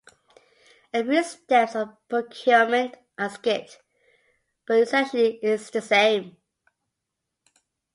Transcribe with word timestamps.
A 0.95 1.03
few 1.03 1.23
steps 1.23 1.75
of 1.75 1.89
procurement 2.09 2.95
are 3.19 3.29
skipped, 3.29 3.83
but 4.65 4.79
essentially 4.79 5.35
it's 5.43 5.69
the 5.69 5.79
same. 5.83 6.37